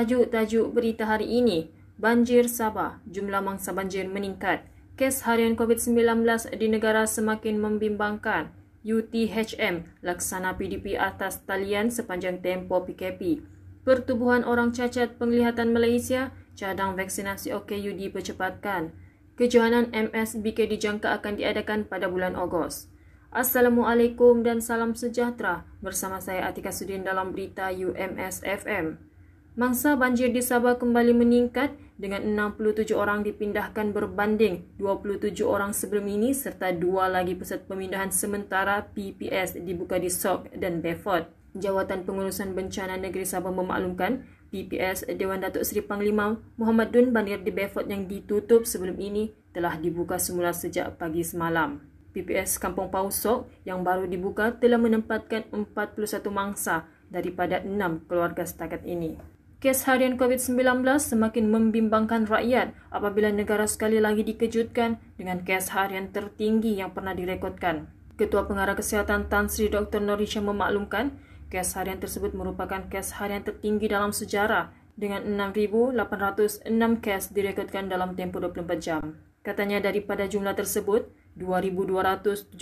[0.00, 1.68] Tajuk-tajuk berita hari ini,
[2.00, 4.64] banjir Sabah, jumlah mangsa banjir meningkat.
[4.96, 6.24] Kes harian COVID-19
[6.56, 8.48] di negara semakin membimbangkan.
[8.80, 13.44] UTHM laksana PDP atas talian sepanjang tempoh PKP.
[13.84, 18.96] Pertubuhan orang cacat penglihatan Malaysia, cadang vaksinasi OKU dipercepatkan.
[19.36, 22.88] Kejohanan MSBK dijangka akan diadakan pada bulan Ogos.
[23.36, 25.68] Assalamualaikum dan salam sejahtera.
[25.84, 29.09] Bersama saya Atika Sudin dalam berita UMS FM.
[29.58, 32.22] Mangsa banjir di Sabah kembali meningkat dengan
[32.54, 39.58] 67 orang dipindahkan berbanding 27 orang sebelum ini serta dua lagi pusat pemindahan sementara PPS
[39.58, 41.34] dibuka di Sok dan Beaufort.
[41.58, 44.22] Jawatan Pengurusan Bencana Negeri Sabah memaklumkan
[44.54, 49.74] PPS Dewan Datuk Seri Panglima Muhammad Dun Banir di Beaufort yang ditutup sebelum ini telah
[49.82, 51.82] dibuka semula sejak pagi semalam.
[52.14, 59.39] PPS Kampung Pausok yang baru dibuka telah menempatkan 41 mangsa daripada 6 keluarga setakat ini.
[59.60, 60.56] Kes harian COVID-19
[60.96, 67.84] semakin membimbangkan rakyat apabila negara sekali lagi dikejutkan dengan kes harian tertinggi yang pernah direkodkan.
[68.16, 70.00] Ketua Pengarah Kesihatan Tan Sri Dr.
[70.00, 71.12] Norisha memaklumkan
[71.52, 76.64] kes harian tersebut merupakan kes harian tertinggi dalam sejarah dengan 6,806
[77.04, 79.20] kes direkodkan dalam tempoh 24 jam.
[79.44, 82.56] Katanya daripada jumlah tersebut, 2,277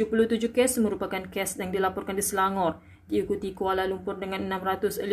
[0.50, 5.06] kes merupakan kes yang dilaporkan di Selangor, diikuti Kuala Lumpur dengan 655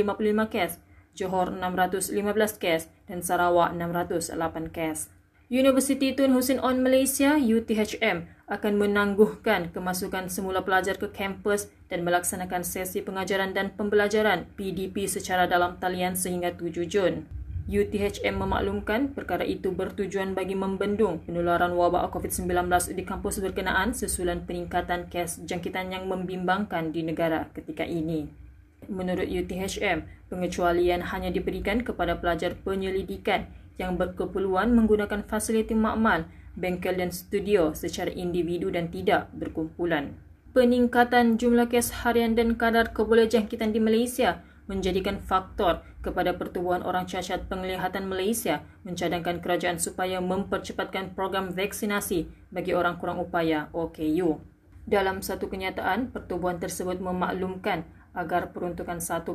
[0.50, 0.82] kes,
[1.16, 2.12] Johor 615
[2.60, 5.10] kes dan Sarawak 608 kes.
[5.48, 12.66] Universiti Tun Hussein On Malaysia UTHM akan menangguhkan kemasukan semula pelajar ke kampus dan melaksanakan
[12.66, 17.26] sesi pengajaran dan pembelajaran PDP secara dalam talian sehingga 7 Jun.
[17.66, 25.10] UTHM memaklumkan perkara itu bertujuan bagi membendung penularan wabak COVID-19 di kampus berkenaan sesulan peningkatan
[25.10, 28.45] kes jangkitan yang membimbangkan di negara ketika ini.
[28.86, 33.50] Menurut UTHM, pengecualian hanya diberikan kepada pelajar penyelidikan
[33.82, 40.16] yang berkeperluan menggunakan fasiliti makmal, bengkel dan studio secara individu dan tidak berkumpulan.
[40.56, 44.40] Peningkatan jumlah kes harian dan kadar kebolehjangkitan di Malaysia
[44.72, 52.72] menjadikan faktor kepada pertubuhan orang cacat penglihatan Malaysia mencadangkan kerajaan supaya mempercepatkan program vaksinasi bagi
[52.74, 54.42] orang kurang upaya OKU.
[54.86, 59.28] Dalam satu kenyataan, pertubuhan tersebut memaklumkan agar peruntukan 1%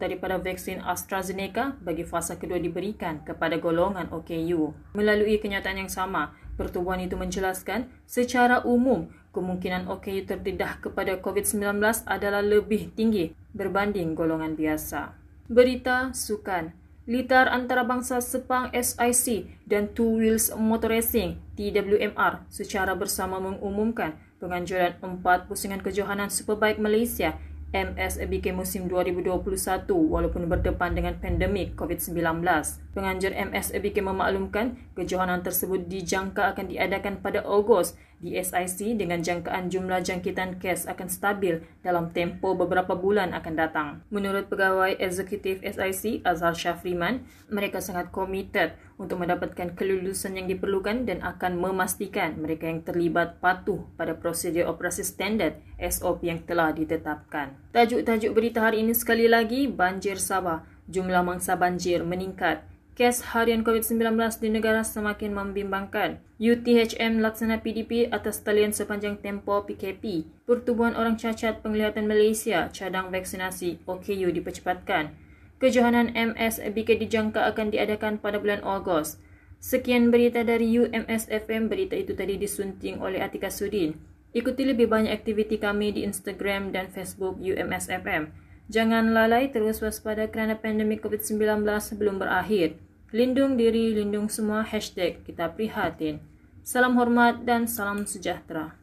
[0.00, 4.72] daripada vaksin AstraZeneca bagi fasa kedua diberikan kepada golongan OKU.
[4.96, 12.40] Melalui kenyataan yang sama, pertubuhan itu menjelaskan secara umum kemungkinan OKU terdedah kepada COVID-19 adalah
[12.40, 15.12] lebih tinggi berbanding golongan biasa.
[15.44, 16.72] Berita Sukan
[17.04, 25.44] Litar Antarabangsa Sepang SIC dan Two Wheels Motor Racing TWMR secara bersama mengumumkan penganjuran empat
[25.44, 27.36] pusingan kejohanan Superbike Malaysia
[27.74, 32.83] MSABK musim 2021 walaupun berdepan dengan pandemik COVID-19.
[32.94, 40.00] Penganjur MSABK memaklumkan kejohanan tersebut dijangka akan diadakan pada Ogos di SIC dengan jangkaan jumlah
[40.00, 43.88] jangkitan kes akan stabil dalam tempoh beberapa bulan akan datang.
[44.08, 51.20] Menurut pegawai eksekutif SIC Azhar Syafriman, mereka sangat komited untuk mendapatkan kelulusan yang diperlukan dan
[51.20, 57.58] akan memastikan mereka yang terlibat patuh pada prosedur operasi standard SOP yang telah ditetapkan.
[57.74, 60.62] Tajuk-tajuk berita hari ini sekali lagi, banjir Sabah.
[60.84, 62.60] Jumlah mangsa banjir meningkat
[62.94, 66.22] kes harian COVID-19 di negara semakin membimbangkan.
[66.38, 70.30] UTHM laksana PDP atas talian sepanjang tempoh PKP.
[70.46, 75.10] Pertubuhan Orang Cacat Penglihatan Malaysia cadang vaksinasi OKU dipercepatkan.
[75.58, 79.18] Kejohanan MSBK dijangka akan diadakan pada bulan Ogos.
[79.58, 81.66] Sekian berita dari UMS FM.
[81.66, 83.98] Berita itu tadi disunting oleh Atika Sudin.
[84.30, 88.30] Ikuti lebih banyak aktiviti kami di Instagram dan Facebook UMS FM.
[88.70, 91.64] Jangan lalai terus waspada kerana pandemik COVID-19
[92.00, 92.83] belum berakhir.
[93.14, 94.66] Lindung diri, lindung semua.
[94.66, 96.18] Hashtag kita prihatin.
[96.66, 98.74] Salam hormat dan salam sejahtera.